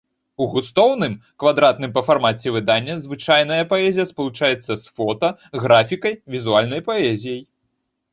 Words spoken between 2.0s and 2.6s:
фармаце